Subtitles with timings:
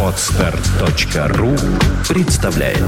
[0.00, 1.56] Отстар.ру
[2.08, 2.78] представляет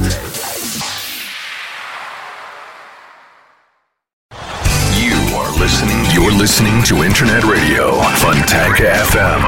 [4.93, 6.07] You are listening.
[6.15, 9.43] You're listening to Internet Radio Fontanka FM.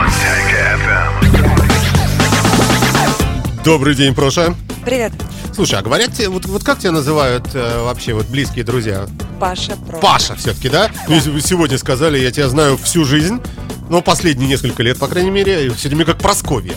[0.50, 0.82] FM.
[3.62, 4.56] Добрый день, Проша.
[4.84, 5.12] Привет,
[5.54, 9.06] Слушай, а говорят тебе, вот, вот как тебя называют э, вообще вот близкие друзья?
[9.38, 9.98] Паша Про.
[9.98, 10.90] Паша все-таки, да?
[11.06, 13.40] Вы сегодня сказали, я тебя знаю всю жизнь,
[13.90, 16.74] ну, последние несколько лет, по крайней мере, все время как Просковья.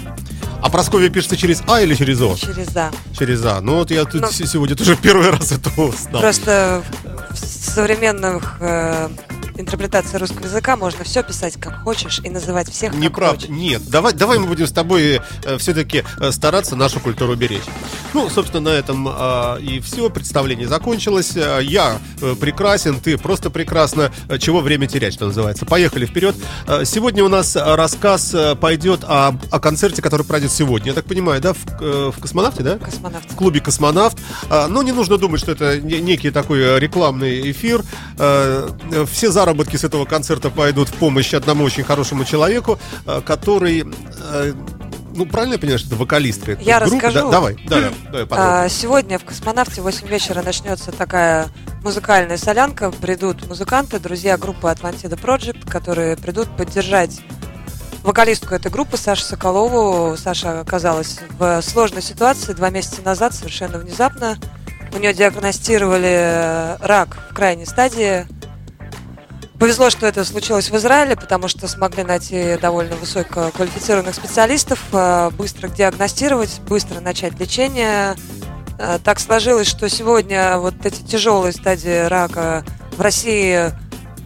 [0.61, 2.35] А Просковья пишется через А или через О?
[2.35, 2.91] Через «за».
[3.17, 3.61] Через А.
[3.61, 6.21] Ну, вот я тут с- сегодня тоже первый раз это узнал.
[6.21, 6.83] Просто
[7.31, 9.09] в современных э,
[9.55, 13.35] интерпретациях русского языка можно все писать как хочешь и называть всех как Неправда.
[13.41, 13.49] хочешь.
[13.49, 15.19] Нет, давай, давай мы будем с тобой
[15.57, 17.63] все-таки стараться нашу культуру беречь.
[18.13, 20.09] Ну, собственно, на этом а, и все.
[20.09, 21.31] Представление закончилось.
[21.37, 24.11] А, Я э, прекрасен, ты просто прекрасно.
[24.27, 25.65] А, Чего время терять, что называется.
[25.65, 26.35] Поехали вперед.
[26.67, 30.87] А, Сегодня у нас рассказ а, пойдет о, о концерте, который пройдет сегодня.
[30.89, 32.77] Я так понимаю, да, в, э, в космонавте, да?
[32.79, 33.31] Космонавт.
[33.31, 34.17] в клубе «Космонавт».
[34.49, 37.81] Но не нужно думать, что это не- некий такой э, рекламный эфир.
[38.17, 43.21] Э, э, Все заработки с этого концерта пойдут в помощь одному очень хорошему человеку, э,
[43.25, 43.85] который...
[45.13, 46.57] Ну, правильно я понимаю, что это вокалистка?
[46.61, 47.21] Я расскажу.
[47.21, 48.65] Да, давай, да, да, давай, подробнее.
[48.65, 51.49] А, сегодня в «Космонавте» в 8 вечера начнется такая
[51.83, 52.91] музыкальная солянка.
[52.91, 57.21] Придут музыканты, друзья группы «Атлантида Project», которые придут поддержать
[58.03, 60.15] вокалистку этой группы Сашу Соколову.
[60.17, 64.37] Саша оказалась в сложной ситуации два месяца назад, совершенно внезапно.
[64.93, 68.25] У нее диагностировали рак в крайней стадии.
[69.61, 75.67] Повезло, что это случилось в Израиле, потому что смогли найти довольно высококвалифицированных специалистов, э, быстро
[75.67, 78.15] диагностировать, быстро начать лечение.
[78.79, 82.65] Э, Так сложилось, что сегодня вот эти тяжелые стадии рака
[82.97, 83.71] в России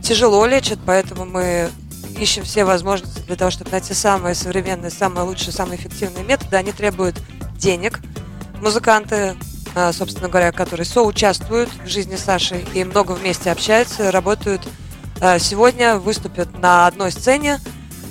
[0.01, 1.69] тяжело лечат, поэтому мы
[2.17, 6.55] ищем все возможности для того, чтобы найти самые современные, самые лучшие, самые эффективные методы.
[6.55, 7.17] Они требуют
[7.57, 7.99] денег.
[8.61, 9.35] Музыканты,
[9.75, 14.61] э, собственно говоря, которые соучаствуют в жизни Саши и много вместе общаются, работают,
[15.39, 17.59] сегодня выступят на одной сцене.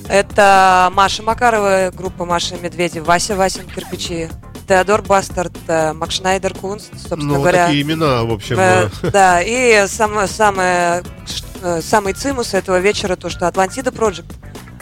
[0.09, 4.29] Это Маша Макарова, группа Маша и Медведи, Вася Васин Кирпичи,
[4.69, 7.67] Theodor Bastard, э, Markscheider Kunst, собственно Ну, говоря.
[7.67, 8.57] такие имена, в общем.
[8.59, 11.03] Э, э, Да, и самое, самое,
[11.63, 14.31] э, самый цимус этого вечера то, что Atlantida Project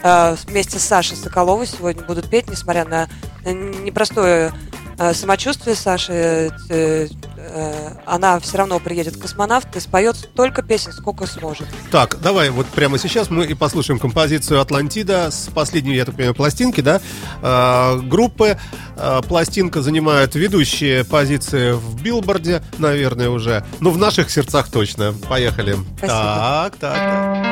[0.03, 3.09] э, вместе с Сашей Соколовой сегодня будут петь, несмотря на
[3.45, 4.72] э, непростое э,
[5.15, 6.51] самочувствие Саши.
[6.71, 11.67] э, э, Она все равно приедет в космонавт и споет столько песен, сколько сможет.
[11.91, 16.35] Так, давай вот прямо сейчас мы и послушаем композицию «Atlantida» с последней, я так понимаю,
[16.35, 17.01] пластинки, да,
[17.43, 18.59] э, группы.
[18.97, 23.65] Э, пластинка занимает ведущие позиции в билборде, наверное, уже.
[23.81, 25.13] Ну, в наших сердцах точно.
[25.29, 25.77] Поехали.
[25.99, 26.09] Спасибо.
[26.09, 27.52] Так, так, так.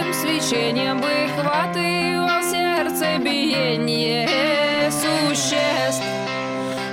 [0.00, 6.02] Серебристым свечением выхватывал сердце биение существ,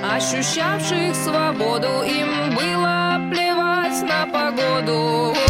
[0.04, 5.47] ощущавших свободу, им было плевать на погоду.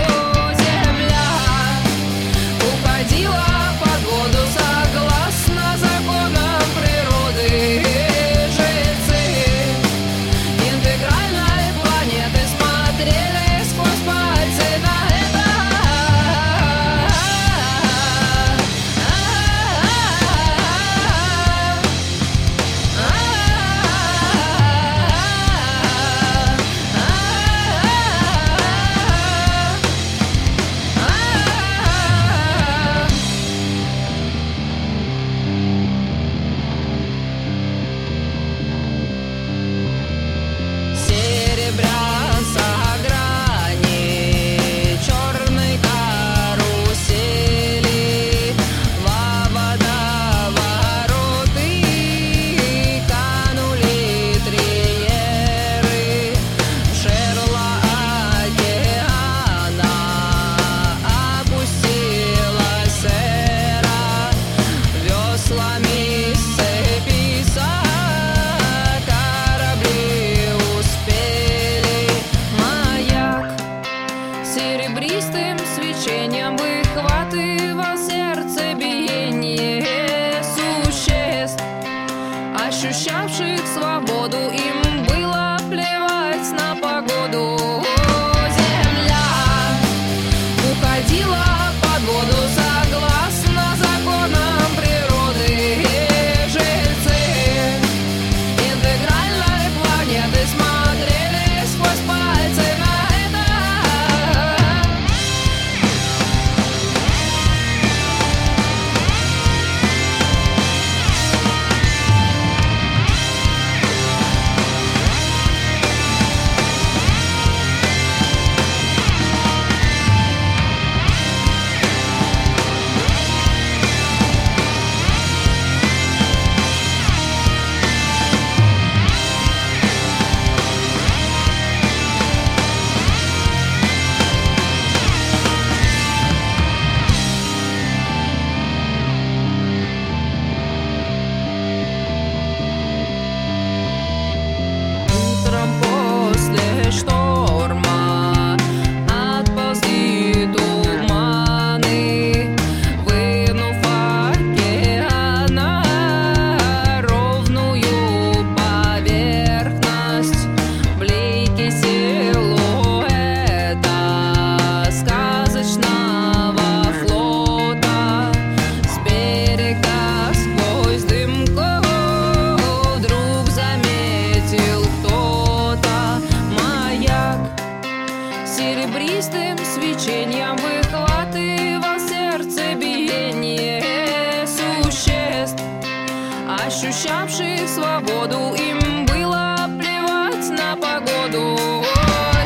[187.37, 191.57] Ощущавших свободу им было плевать на погоду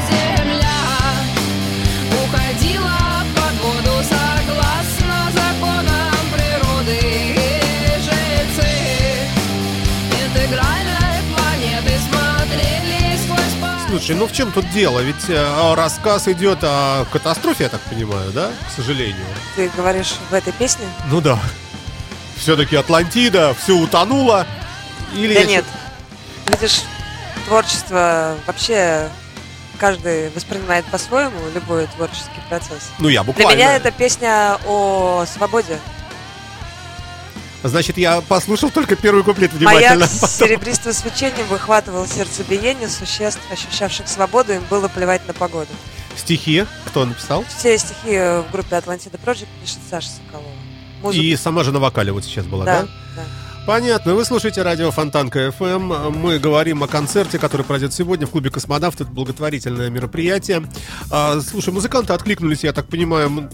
[0.09, 0.81] земля
[2.23, 6.99] уходила под воду согласно законам природы
[7.99, 8.71] жильцы
[10.25, 14.99] интегральной планеты смотрели сквозь пальцы Слушай, ну в чем тут дело?
[14.99, 18.51] Ведь э, рассказ идет о катастрофе, я так понимаю, да?
[18.67, 19.25] К сожалению.
[19.55, 20.85] Ты говоришь в этой песне?
[21.09, 21.39] Ну да.
[22.35, 24.47] Все-таки Атлантида, все утонуло.
[25.15, 25.65] Или Да нет.
[26.47, 26.81] Видишь,
[27.45, 29.09] творчество вообще
[29.77, 32.89] каждый воспринимает по-своему любой творческий процесс.
[32.99, 33.57] Ну, я Для буквально.
[33.57, 35.79] меня это песня о свободе.
[37.63, 40.07] Значит, я послушал только первый куплет внимательно.
[40.07, 45.69] с серебристым свечением выхватывал сердцебиение существ, ощущавших свободу, им было плевать на погоду.
[46.17, 47.45] Стихи кто написал?
[47.57, 50.49] Все стихи в группе Атлантида Project пишет Саша Соколова.
[51.03, 52.81] Музыку- И сама же на вокале вот сейчас была, да?
[52.81, 52.87] да,
[53.17, 53.23] да.
[53.67, 54.15] Понятно.
[54.15, 56.09] Вы слушаете радио Фонтанка FM.
[56.09, 58.99] Мы говорим о концерте, который пройдет сегодня в клубе «Космонавт».
[59.01, 60.63] Это благотворительное мероприятие.
[61.11, 63.49] А, слушай, музыканты откликнулись, я так понимаю,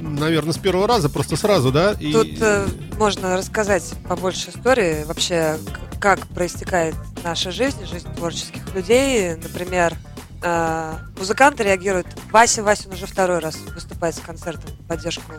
[0.00, 1.92] наверное, с первого раза, просто сразу, да?
[2.00, 2.66] И- Тут э,
[2.98, 5.58] можно рассказать побольше истории, вообще,
[6.00, 9.34] как проистекает наша жизнь, жизнь творческих людей.
[9.34, 9.94] Например,
[10.42, 12.06] э, музыканты реагируют.
[12.30, 15.30] Вася, он уже второй раз выступает с концертом в поддержку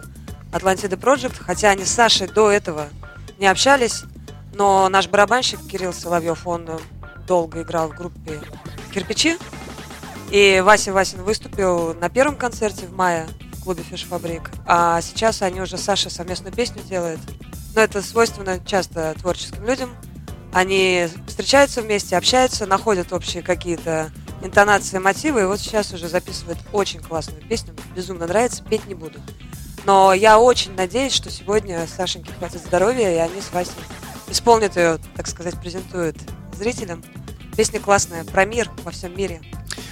[0.51, 2.87] Атлантида Project, хотя они с Сашей до этого
[3.39, 4.03] не общались,
[4.53, 6.77] но наш барабанщик Кирилл Соловьев, он э,
[7.27, 8.39] долго играл в группе
[8.93, 9.37] «Кирпичи»,
[10.33, 14.49] и Вася Васин выступил на первом концерте в мае в клубе Фиш Фабрик.
[14.65, 17.19] А сейчас они уже с Сашей совместную песню делают.
[17.75, 19.95] Но это свойственно часто творческим людям.
[20.51, 24.11] Они встречаются вместе, общаются, находят общие какие-то
[24.41, 25.41] интонации, мотивы.
[25.41, 27.75] И вот сейчас уже записывают очень классную песню.
[27.95, 29.19] Безумно нравится, петь не буду.
[29.85, 33.73] Но я очень надеюсь, что сегодня Сашеньке хватит здоровья, и они с Васей
[34.29, 36.17] исполнят ее, так сказать, презентуют
[36.57, 37.03] зрителям.
[37.57, 39.41] Песня классная, про мир во всем мире.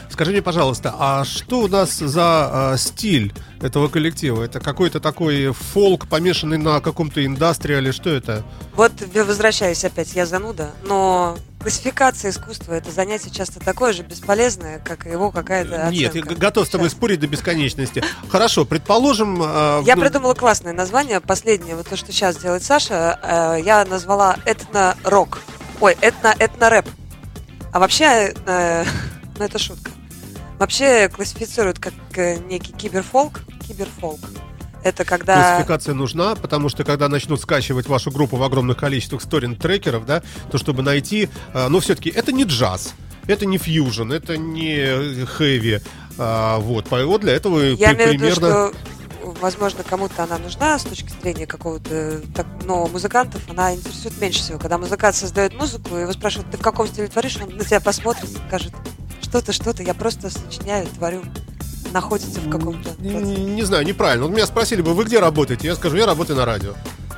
[0.10, 4.44] Скажи мне, пожалуйста, а что у нас за а, стиль этого коллектива?
[4.44, 7.92] Это какой-то такой фолк, помешанный на каком-то индастриале?
[7.92, 8.44] Что это?
[8.76, 15.06] Вот возвращаюсь опять, я зануда, но классификация искусства это занятие часто такое же бесполезное, как
[15.06, 16.36] его какая-то Нет, я оценка.
[16.36, 18.04] готов с тобой спорить до бесконечности.
[18.30, 19.40] Хорошо, предположим...
[19.44, 23.86] а, Я ну, придумала классное название, последнее, вот то, что сейчас делает Саша, э, я
[23.86, 25.40] назвала этно-рок.
[25.80, 26.88] Ой, этно, этно-рэп.
[27.72, 28.86] А вообще, э,
[29.38, 29.92] ну это шутка.
[30.58, 33.42] Вообще классифицируют как э, некий киберфолк.
[33.68, 34.20] Киберфолк.
[34.84, 35.36] Это когда...
[35.36, 40.58] Классификация нужна, потому что когда начнут скачивать вашу группу в огромных количествах сторинг-трекеров, да, то
[40.58, 42.94] чтобы найти, а, ну все-таки это не джаз,
[43.28, 45.82] это не фьюжн, это не хэви,
[46.18, 48.70] а, вот, вот для этого Я при- имею в виду, примерно...
[48.70, 48.74] что,
[49.40, 52.22] возможно, кому-то она нужна с точки зрения какого-то...
[52.36, 54.60] Так, но музыкантов она интересует меньше всего.
[54.60, 58.30] Когда музыкант создает музыку, его спрашивают, ты в каком стиле творишь, он на тебя посмотрит
[58.32, 58.74] и скажет,
[59.22, 61.24] что-то, что-то, я просто сочиняю, творю.
[61.92, 62.90] Находите в каком-то...
[63.00, 64.26] Не, не знаю, неправильно.
[64.26, 65.68] Вот меня спросили бы, вы где работаете?
[65.68, 66.74] Я скажу, я работаю на радио.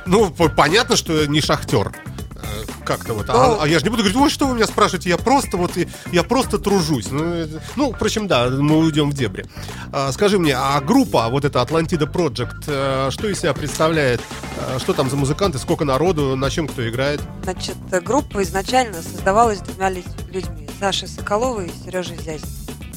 [0.06, 1.92] Ну, по- понятно, что не шахтер.
[2.36, 2.40] Э,
[2.84, 3.24] Как-то вот.
[3.30, 3.58] А, Ну.
[3.62, 5.88] а я же не буду говорить, ой, что вы меня спрашиваете, я просто вот, и-
[6.12, 7.10] я просто тружусь.
[7.10, 9.46] Ну, это- ну, впрочем, да, мы уйдем в дебри.
[9.92, 14.20] А, скажи мне, а группа, вот эта Атлантида Project, э, что из себя представляет?
[14.58, 17.20] Э, Что там за музыканты, сколько народу, на чем кто играет?
[17.44, 20.68] Значит, э, группа изначально создавалась двумя лю- людьми.
[20.78, 22.46] Сашей Соколовой и Сережей Зязин.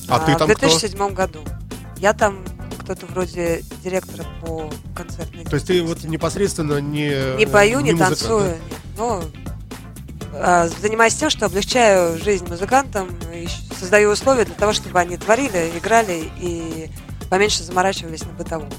[0.10, 0.68] А ты там В кто?
[0.68, 1.40] 2007 году.
[2.00, 2.44] Я там
[2.80, 7.36] кто-то вроде директора по концертной То есть ты вот непосредственно не...
[7.38, 8.58] Не пою, не, музыкант, танцую, нет.
[8.98, 9.24] но
[10.34, 13.10] а, занимаюсь тем, что облегчаю жизнь музыкантам,
[13.78, 16.90] создаю условия для того, чтобы они творили, играли и
[17.30, 18.70] поменьше заморачивались на бытовом.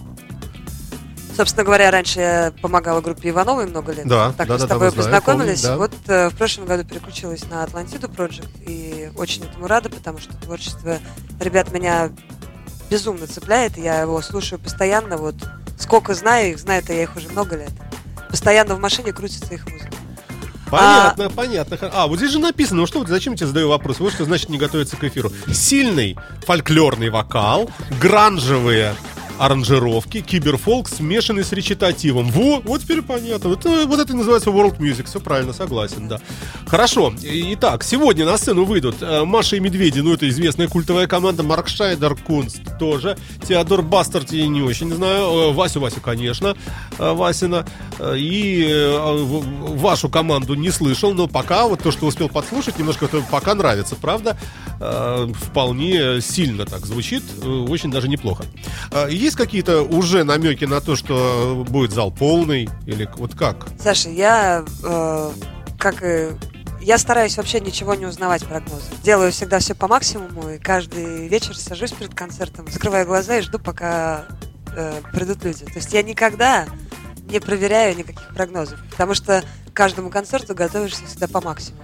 [1.37, 4.09] Собственно говоря, раньше я помогала группе Ивановой много лет.
[4.09, 5.63] Да, так да, мы да, с да, тобой знаем, познакомились.
[5.63, 5.79] помним, да.
[5.79, 10.35] Вот э, в прошлом году переключилась на Атлантиду Project и очень этому рада, потому что
[10.39, 10.99] творчество
[11.39, 12.11] ребят меня
[12.91, 13.77] безумно цепляет.
[13.77, 15.17] Я его слушаю постоянно.
[15.17, 15.35] Вот
[15.79, 17.73] сколько знаю их, знаю-то я их уже много лет.
[18.31, 19.89] Постоянно в машине крутится их музыка.
[20.71, 21.79] Понятно, понятно.
[21.93, 24.01] А, вот здесь же написано, ну что, зачем я тебе задаю вопрос?
[24.01, 25.33] Вот что значит не готовиться к эфиру.
[25.53, 26.17] Сильный
[26.47, 28.95] фольклорный вокал, гранжевые
[29.39, 32.31] аранжировки, киберфолк, смешанный с речитативом.
[32.31, 33.51] Во, вот теперь понятно.
[33.51, 35.07] Вот, вот это называется world music.
[35.07, 36.21] Все правильно, согласен, да.
[36.67, 37.13] Хорошо.
[37.23, 41.69] Итак, сегодня на сцену выйдут э, Маша и Медведи, ну это известная культовая команда, Марк
[41.69, 43.17] Шайдер Кунст тоже,
[43.47, 46.57] Теодор Бастерт, я не очень знаю, э, Васю Васю, конечно,
[46.99, 47.67] э, Васина,
[48.01, 48.95] и
[49.77, 53.97] вашу команду не слышал, но пока вот то, что успел подслушать, немножко то пока нравится,
[53.97, 54.37] правда,
[54.79, 58.45] вполне сильно так звучит, очень даже неплохо.
[59.29, 63.67] Есть какие-то уже намеки на то, что будет зал полный или вот как?
[63.79, 65.33] Саша, я э,
[65.79, 66.31] как и
[66.81, 68.87] я стараюсь вообще ничего не узнавать прогнозы.
[69.05, 73.59] Делаю всегда все по максимуму, и каждый вечер сажусь перед концертом, закрываю глаза и жду,
[73.59, 74.25] пока
[74.75, 75.67] э, придут люди.
[75.67, 76.67] То есть я никогда
[77.29, 79.45] не проверяю никаких прогнозов, потому что
[79.75, 81.83] каждому концерту готовишься всегда по максимуму.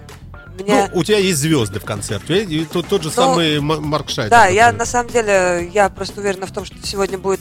[0.59, 0.89] Меня...
[0.93, 4.25] Ну, у тебя есть звезды в концерте, и тот, тот же самый М- Марк Шайдер.
[4.25, 4.79] Ну, Да, я например.
[4.79, 7.39] на самом деле, я просто уверена в том, что сегодня будет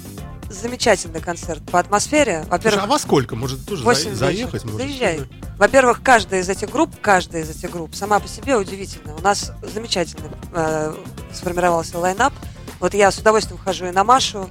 [0.50, 2.40] замечательный концерт по атмосфере.
[2.42, 3.37] Слушай, Во-первых, а во сколько?
[3.37, 4.64] Может, тоже за- 8 заехать?
[4.64, 4.80] Может?
[4.80, 5.21] Заезжай.
[5.59, 9.14] Во-первых, каждая из этих групп, каждая из этих групп сама по себе удивительна.
[9.16, 10.94] У нас замечательно э,
[11.33, 12.33] сформировался лайнап.
[12.80, 14.50] Вот я с удовольствием хожу и на Машу,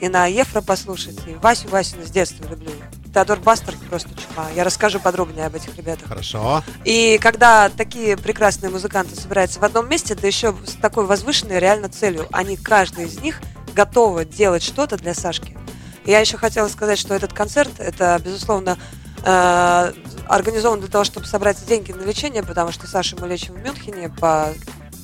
[0.00, 2.70] и на Ефра послушать, и Васю Васину с детства люблю.
[3.14, 4.50] Теодор Бастер просто чума.
[4.56, 6.08] Я расскажу подробнее об этих ребятах.
[6.08, 6.64] Хорошо.
[6.84, 11.88] И когда такие прекрасные музыканты собираются в одном месте, да еще с такой возвышенной реально
[11.88, 13.40] целью, они, каждый из них,
[13.72, 15.56] готовы делать что-то для Сашки.
[16.04, 18.76] Я еще хотела сказать, что этот концерт, это, безусловно,
[19.24, 19.92] э,
[20.28, 24.08] организован для того, чтобы собрать деньги на лечение, потому что Сашу мы лечим в Мюнхене
[24.08, 24.52] по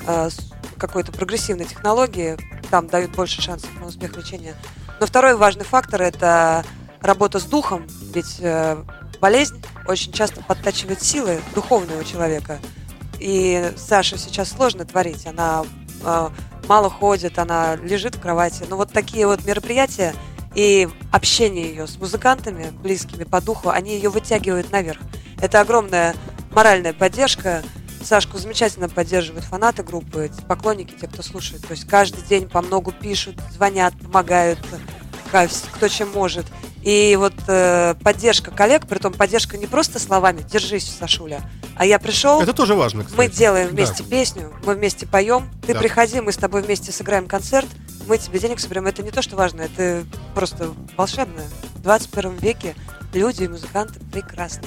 [0.07, 0.31] э,
[0.79, 2.37] какой-то прогрессивной технологии,
[2.71, 4.57] там дают больше шансов на успех лечения.
[4.99, 6.64] Но второй важный фактор– это
[7.02, 8.83] работа с духом, ведь э,
[9.21, 12.59] болезнь очень часто подтачивает силы духовного человека.
[13.19, 15.64] И Саше сейчас сложно творить, она
[16.02, 16.28] э,
[16.66, 18.64] мало ходит, она лежит в кровати.
[18.69, 20.14] Но вот такие вот мероприятия
[20.54, 25.00] и общение ее с музыкантами, близкими по духу, они ее вытягивают наверх.
[25.40, 26.14] Это огромная
[26.52, 27.62] моральная поддержка.
[28.02, 31.66] Сашку замечательно поддерживают фанаты группы, поклонники, те, кто слушает.
[31.66, 34.59] То есть каждый день по многу пишут, звонят, помогают,
[35.73, 36.47] кто чем может.
[36.83, 41.43] И вот э, поддержка коллег, притом поддержка не просто словами «держись, Сашуля»,
[41.77, 43.19] а я пришел, Это тоже важно, кстати.
[43.19, 43.75] мы делаем Да.
[43.75, 45.79] вместе песню, мы вместе поем, ты Да.
[45.81, 47.69] приходи, мы с тобой вместе сыграем концерт,
[48.07, 48.87] мы тебе денег соберем.
[48.87, 51.43] Это не то, что важно, это просто волшебно.
[51.75, 52.75] В 21 веке
[53.13, 54.67] люди и музыканты прекрасны.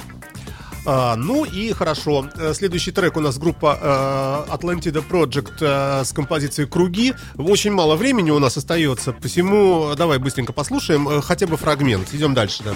[0.86, 2.28] А, ну и хорошо.
[2.36, 7.14] Э, Следующий трек у нас группа э, Atlantida Project э, с композицией «Круги».
[7.36, 12.12] Очень мало времени у нас остается, посему давай быстренько послушаем хотя бы фрагмент.
[12.12, 12.62] Идем дальше.
[12.64, 12.74] Да.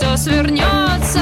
[0.00, 1.19] Все свернется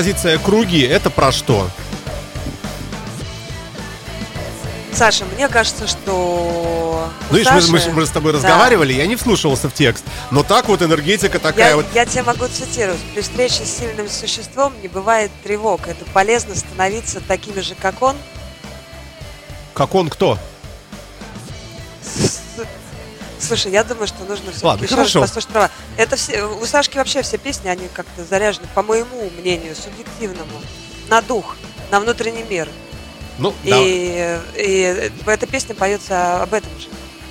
[0.00, 1.68] Композиция «Круги»— это про что?
[4.94, 7.06] Саша, мне кажется, что...
[7.30, 8.38] Ну, видишь, мы, Саши- мы- мы с тобой Да.
[8.38, 10.02] разговаривали, я не вслушивался в текст.
[10.30, 11.84] Но так вот энергетика такая Я, вот.
[11.94, 12.98] я тебе могу цитировать.
[13.12, 15.86] При встрече с сильным существом не бывает тревог.
[15.86, 18.16] Это полезно становиться такими же, как он.
[19.74, 20.38] Как он кто?
[23.40, 25.20] Слушай, я думаю, что нужно все Ладно, еще хорошо.
[25.20, 25.70] раз послушать права.
[25.96, 30.60] Это все, у Сашки вообще все песни, они как-то заряжены, по моему мнению, субъективному,
[31.08, 31.56] на дух,
[31.90, 32.68] на внутренний мир.
[33.38, 33.76] Ну, да.
[33.80, 36.88] И, и эта песня поется об этом же,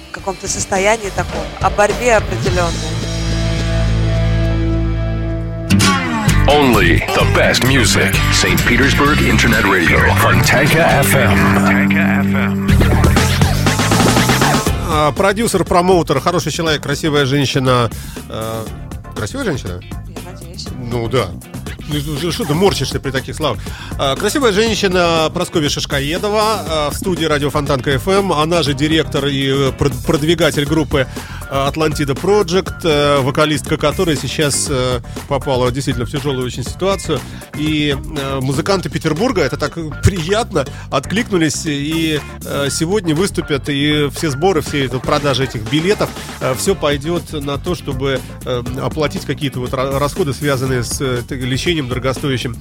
[0.10, 2.74] в каком-то состоянии таком, о борьбе определенной.
[6.50, 8.15] Only the best music.
[8.34, 8.60] St.
[8.65, 10.00] Petersburg Internet Radio.
[10.15, 11.38] Fontanka FM.
[11.56, 12.99] А,
[15.15, 17.89] продюсер, промоутер, хороший человек, красивая женщина.
[18.30, 18.65] э,
[19.15, 19.80] красивая женщина?
[19.82, 20.67] Я надеюсь.
[20.91, 21.28] Ну да.
[21.91, 23.58] Ну, Что ты морщишься при таких словах?
[23.97, 28.32] А, Красивая женщина Прасковья Шишкоедова а, в студии радио Фонтанка FM.
[28.39, 34.68] Она же директор и э, прод- продвигатель группы а, Атлантида Project, э, вокалистка которой сейчас
[34.70, 37.20] э, попала действительно в тяжелую очень ситуацию.
[37.58, 42.20] И э, музыканты Петербурга, это так приятно, откликнулись и
[42.70, 43.70] сегодня выступят.
[43.70, 46.10] И все сборы, все это, продажи этих билетов,
[46.58, 48.20] все пойдет на то, чтобы
[48.82, 52.56] оплатить какие-то вот ра- расходы, связанные с лечением дорогостоящим.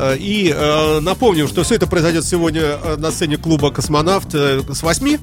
[0.00, 0.54] И
[1.00, 5.18] напомним, что все это произойдет сегодня на сцене клуба «Космонавт» с 8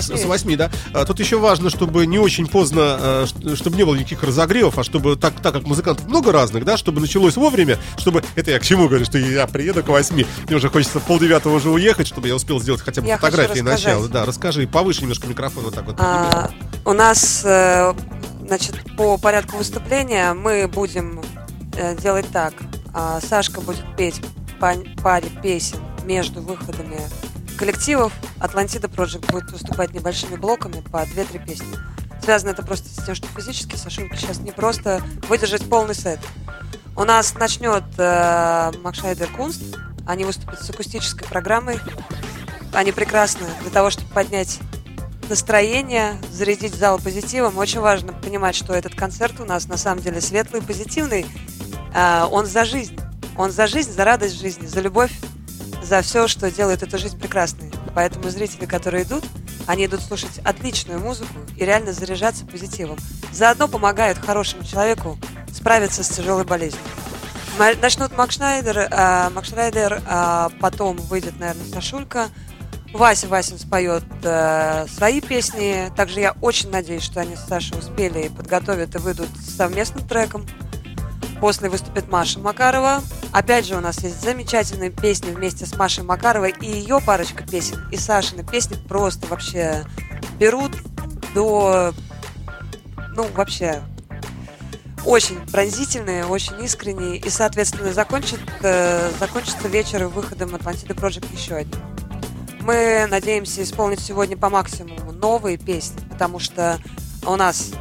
[0.00, 0.22] С восьми.
[0.22, 0.70] с 8, да.
[0.92, 4.84] А, Тут еще важно, чтобы не очень поздно, ш- чтобы не было никаких разогревов, а
[4.84, 8.62] чтобы так, так как музыкантов много разных, да, чтобы началось вовремя, чтобы, это я к
[8.64, 10.14] чему говорю, что я приеду к 8,
[10.46, 13.60] мне уже хочется в полдевятого уже уехать, чтобы я успел сделать хотя бы Я фотографии
[13.60, 14.08] начала.
[14.08, 15.96] Да, расскажи, повыше немножко микрофон вот так вот.
[15.98, 16.50] А,
[16.84, 17.94] у нас, э,
[18.46, 21.20] значит, по порядку выступления мы будем
[21.76, 22.54] э, делать так.
[22.92, 24.20] А, Сашка будет петь
[24.58, 26.98] паре песен между выходами
[27.56, 28.12] коллективов.
[28.38, 31.66] Атлантида Project будет выступать небольшими блоками по 2-3 песни.
[32.22, 36.20] Связано это просто с тем, что физически Сашулька сейчас не просто выдержать полный сет.
[36.96, 39.62] У нас начнет э, Макшайдер Кунст.
[40.06, 41.78] Они выступят с акустической программой.
[42.72, 44.60] Они прекрасны для того, чтобы поднять
[45.28, 47.58] настроение, зарядить зал позитивом.
[47.58, 51.26] Очень важно понимать, что этот концерт у нас на самом деле светлый, позитивный.
[51.94, 52.98] А, Он за жизнь.
[53.36, 55.12] Он за жизнь, за радость жизни, за любовь,
[55.86, 57.70] за все, что делает эту жизнь прекрасной.
[57.94, 59.24] Поэтому зрители, которые идут,
[59.66, 62.98] они идут слушать отличную музыку и реально заряжаться позитивом.
[63.32, 65.18] Заодно помогают хорошему человеку
[65.52, 66.82] справиться с тяжелой болезнью.
[67.80, 72.28] Начнут Макшнайдер, а, Макшнайдер, а потом выйдет, наверное, Сашулька.
[72.92, 75.92] Вася Васин споет э, свои песни.
[75.96, 80.46] Также я очень надеюсь, что они с Сашей успели и подготовят и выйдут совместным треком.
[81.40, 83.02] После выступит Маша Макарова.
[83.36, 87.86] Опять же, у нас есть замечательные песни вместе с Машей Макаровой и ее парочка песен.
[87.92, 89.84] И Сашины песни просто вообще
[90.38, 90.72] берут
[91.34, 91.92] до...
[93.14, 93.82] Ну, вообще
[95.04, 97.18] очень пронзительные, очень искренние.
[97.18, 101.82] И, соответственно, закончит, э, закончится вечер выходом Атлантиды Project еще одним.
[102.62, 106.78] Мы надеемся исполнить сегодня по максимуму новые песни, потому что
[107.26, 107.72] у нас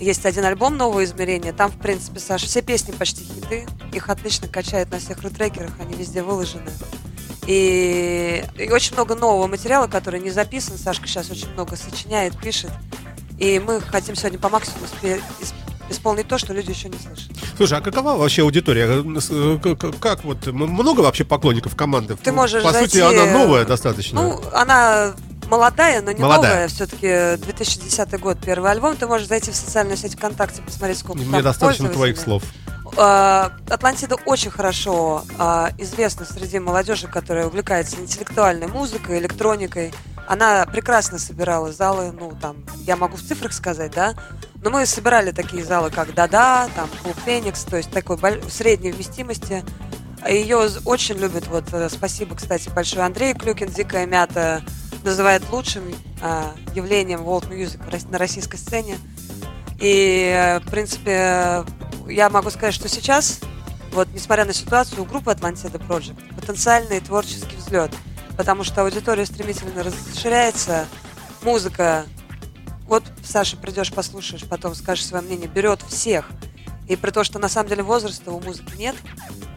[0.00, 1.52] есть один альбом «Новое измерение».
[1.52, 3.66] Там, в принципе, Саша, все песни почти хиты.
[3.92, 6.70] Их отлично качают на всех рутрекерах, они везде выложены.
[7.46, 10.76] И, и очень много нового материала, который не записан.
[10.78, 12.70] Сашка сейчас очень много сочиняет, пишет.
[13.38, 14.86] И мы хотим сегодня по максимуму
[15.88, 17.32] исполнить то, что люди еще не слышали.
[17.56, 18.86] Слушай, а какова вообще аудитория?
[18.88, 22.16] Э, с- э, к- Как вот, много вообще поклонников команды?
[22.16, 24.20] Ты можешь По зайти, сути, она э, новая достаточно.
[24.20, 25.14] Ну, она
[25.46, 26.52] молодая, но не Молодая.
[26.52, 26.68] новая.
[26.68, 28.96] Все-таки 2010 год, первый альбом.
[28.96, 32.42] Ты можешь зайти в социальную сеть ВКонтакте, посмотреть, сколько Мне там достаточно твоих слов.
[32.96, 39.92] А, Атлантида очень хорошо а, известна среди молодежи, которая увлекается интеллектуальной музыкой, электроникой.
[40.28, 44.14] она прекрасно собирала залы, ну, там, я могу в цифрах сказать, да,
[44.62, 48.18] но мы собирали такие залы, как Дада, там, Клуб Феникс, то есть такой
[48.50, 49.64] средней вместимости.
[50.28, 54.62] Ее очень любят, вот, э, спасибо, кстати, большое Андрей Клюкин, Дикая Мята,
[55.06, 55.84] называет лучшим
[56.20, 58.98] а, явлением World Music на российской сцене.
[59.78, 61.64] И, э, в принципе,
[62.08, 63.40] я могу сказать, что сейчас,
[63.92, 67.90] вот, несмотря на ситуацию, у группы Atlantida Project потенциальный творческий взлет,
[68.36, 70.86] потому что аудитория стремительно расширяется,
[71.42, 72.06] музыка,
[72.86, 76.30] вот, Саша, придешь, послушаешь, потом скажешь свое мнение, берет всех.
[76.88, 78.96] И при том, что на самом деле возраста у музыки нет,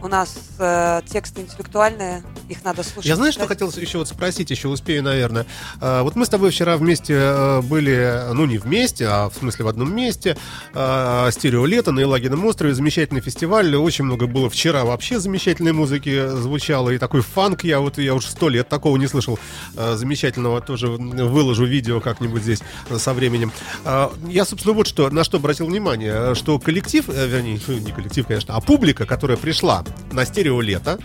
[0.02, 3.06] у нас э, тексты интеллектуальные, их надо слушать.
[3.06, 5.46] Я знаю, что хотел еще вот спросить, еще успею, наверное.
[5.80, 9.64] А, Вот мы с тобой вчера вместе э, были, ну не вместе, а в смысле
[9.66, 10.36] в одном месте.
[10.74, 13.74] а, Стерео лето на Елагином острове, замечательный фестиваль.
[13.76, 16.90] Очень много было вчера вообще замечательной музыки звучало.
[16.90, 19.38] И такой фанк, я вот я уже сто лет такого не слышал.
[19.76, 23.52] а, Замечательного тоже выложу видео как-нибудь здесь э, со временем.
[23.84, 28.26] А, Я, собственно, вот что, на что обратил внимание, что коллектив, э, вернее, не коллектив,
[28.26, 30.98] конечно, а публика, которая пришла на стерео лето,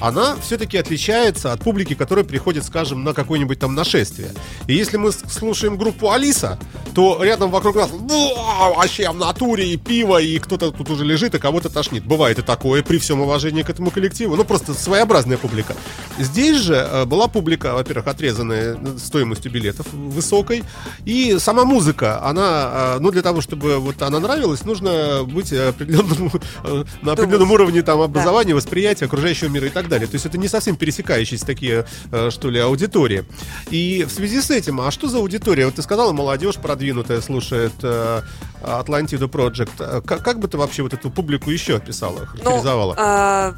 [0.00, 4.30] она все-таки отличается от публики, которая приходит, скажем, на какое-нибудь там нашествие.
[4.66, 6.58] И если мы слушаем группу Алиса,
[6.94, 11.34] то рядом вокруг нас «Буа, вообще в натуре и пиво, и кто-то тут уже лежит,
[11.34, 12.04] и кого-то тошнит.
[12.04, 14.36] Бывает и такое, при всем уважении к этому коллективу.
[14.36, 15.76] Ну, просто своеобразная публика.
[16.18, 20.64] Здесь же э, была публика, во-первых, отрезанная стоимостью билетов высокой,
[21.04, 26.30] и сама музыка, она, э, ну, для того, чтобы вот она нравилась, нужно быть определенному,
[26.64, 30.06] э, на определенном уровне там образования, восприятия окружающего мира и так далее.
[30.06, 33.24] То есть это не совсем пересекающиеся такие, э, что ли, аудитории.
[33.70, 35.66] И в связи с этим, а что за аудитория?
[35.66, 38.22] Вот ты сказала, молодежь продвинутая слушает э,
[38.62, 39.70] Атлантиду Project.
[39.78, 42.94] Э, Как, как бы ты вообще вот эту публику еще описала, характеризовала?
[42.98, 43.54] а,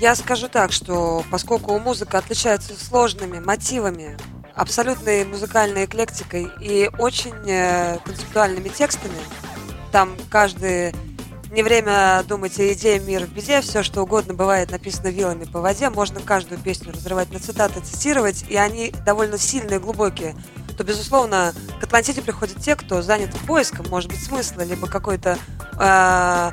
[0.00, 4.16] я скажу так, что поскольку музыка отличается сложными мотивами,
[4.54, 7.32] абсолютной музыкальной эклектикой и очень
[8.04, 9.14] концептуальными текстами,
[9.92, 10.94] там каждый
[11.52, 15.60] не время думать о идее мир в беде, все что угодно бывает написано вилами по
[15.60, 20.34] воде, можно каждую песню разрывать на цитаты, цитировать, и они довольно сильные, глубокие.
[20.78, 25.36] То, безусловно, к Атлантиде приходят те, кто занят поиском, может быть, смысла, либо какой-то
[25.78, 26.50] э,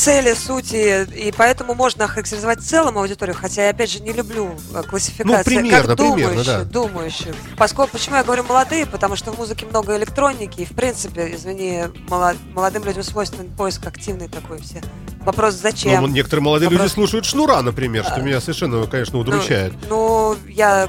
[0.00, 4.54] цели, сути, и поэтому можно охарактеризовать в целом аудиторию, хотя я, опять же, не люблю
[4.74, 5.36] э, классификации.
[5.36, 6.64] Ну, примерно, как думающие, примерно, да.
[6.64, 7.34] думающие.
[7.56, 11.84] Поскольку, почему я говорю молодые, потому что в музыке много электроники, и, в принципе, извини,
[12.08, 14.80] молод- молодым людям свойственен поиск активный такой все.
[15.20, 16.00] Вопрос, зачем?
[16.00, 19.74] Ну, некоторые молодые Вопрос- люди слушают Шнура, например, что меня совершенно, конечно, удручает.
[19.88, 20.88] Ну, ну, я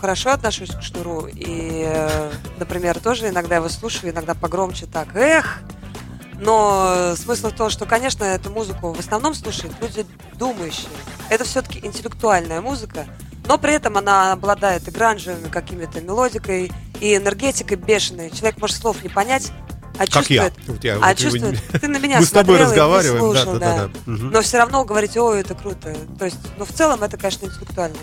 [0.00, 5.60] хорошо отношусь к Шнуру, и, э, например, тоже иногда его слушаю, иногда погромче так, эх!
[6.42, 10.88] Но смысл в том, что, конечно, эту музыку в основном слушают люди думающие.
[11.28, 13.06] Это все-таки интеллектуальная музыка,
[13.46, 18.30] но при этом она обладает и гранжевыми какими-то мелодикой, и энергетикой бешеной.
[18.30, 19.52] Человек может слов не понять,
[19.98, 20.50] а Как я.
[20.50, 22.56] чувствует, Вот я а вот его чувствует, не- ты на меня Мы с тобой смотрел
[22.56, 23.90] и не разговариваем, да, слушал, да, да, да.
[24.06, 24.30] Мгм.
[24.30, 25.94] Но все равно говорите, ой, это круто.
[26.18, 28.00] То есть, ну, в целом, это, конечно, интеллектуальное.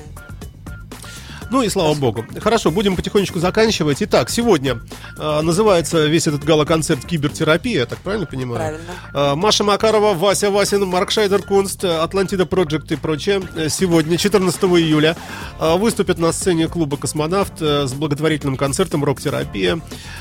[1.51, 2.25] Ну и слава богу.
[2.39, 4.01] Хорошо, будем потихонечку заканчивать.
[4.01, 4.79] Итак, сегодня
[5.17, 8.77] э, называется весь этот гала-концерт «Кибертерапия», я так правильно понимаю?
[9.13, 9.31] Правильно.
[9.33, 13.41] Э, Маша Макарова, Вася Васин, Markscheider Kunst, Atlantida Project и прочее.
[13.55, 15.15] Э, Сегодня, 14 июля,
[15.59, 19.79] э, выступят на сцене клуба «Космонавт» э, с благотворительным концертом «Рок-терапия».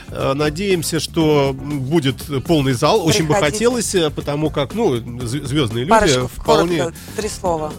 [0.08, 3.04] Э, Надеемся, что будет полный зал.
[3.06, 3.52] Очень бы Приходите.
[3.52, 6.78] хотелось, э, потому как, ну, звездные люди Парочку, вполне...
[6.78, 7.72] коротко, три слова.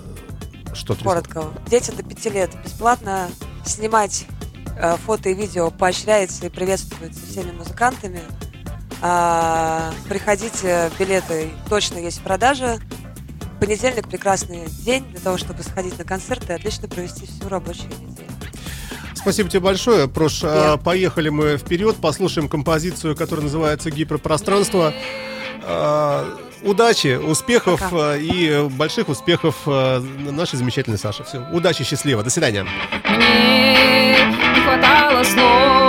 [0.73, 1.45] Что, Коротко.
[1.67, 3.29] Дети до пяти лет бесплатно
[3.65, 4.25] снимать
[4.77, 8.21] э, фото и видео поощряется и приветствуется всеми музыкантами.
[9.01, 12.79] А, приходите, билеты точно есть в продаже.
[13.60, 18.27] Понедельник прекрасный день для того, чтобы сходить на концерт и отлично провести всю рабочую неделю.
[19.15, 20.43] Спасибо тебе большое, Прош.
[20.43, 20.73] Я.
[20.73, 24.93] А, Поехали мы вперед, послушаем композицию, которая называется «Гиперпространство».
[26.63, 28.12] Удачи, успехов Пока.
[28.13, 31.24] а, и больших успехов а, нашей замечательной Саше.
[31.24, 32.65] Все, удачи, счастливо, до свидания.
[33.10, 34.17] Мне
[34.56, 35.88] не хватало слов,